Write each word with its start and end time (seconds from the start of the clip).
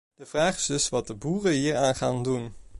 De 0.15 0.25
vraag 0.25 0.55
is 0.55 0.65
dus 0.65 0.89
wat 0.89 1.07
de 1.07 1.13
boeren 1.15 1.51
hieraan 1.51 1.95
gaan 1.95 2.23
doen. 2.23 2.53